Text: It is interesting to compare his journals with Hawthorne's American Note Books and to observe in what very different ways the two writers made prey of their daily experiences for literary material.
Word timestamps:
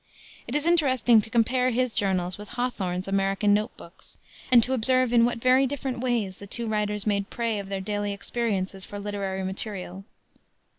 It 0.47 0.55
is 0.55 0.65
interesting 0.65 1.21
to 1.21 1.29
compare 1.29 1.69
his 1.69 1.93
journals 1.93 2.35
with 2.35 2.49
Hawthorne's 2.53 3.07
American 3.07 3.53
Note 3.53 3.77
Books 3.77 4.17
and 4.51 4.63
to 4.63 4.73
observe 4.73 5.13
in 5.13 5.25
what 5.25 5.37
very 5.37 5.67
different 5.67 5.99
ways 5.99 6.37
the 6.37 6.47
two 6.47 6.65
writers 6.65 7.05
made 7.05 7.29
prey 7.29 7.59
of 7.59 7.69
their 7.69 7.81
daily 7.81 8.11
experiences 8.11 8.83
for 8.83 8.97
literary 8.97 9.43
material. 9.43 10.03